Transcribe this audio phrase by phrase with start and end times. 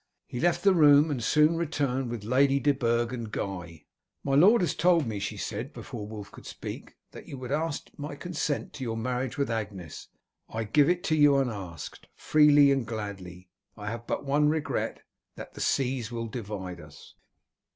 [0.25, 3.85] He left the room, and soon returned with Lady de Burg and Guy.
[4.23, 7.91] "My lord has told me," she said, before Wulf could speak, "that you would ask
[7.97, 10.07] my consent to your marriage with Agnes.
[10.49, 13.51] I give it you unasked, freely and gladly.
[13.77, 15.03] I have but one regret
[15.35, 17.13] that the seas will divide us."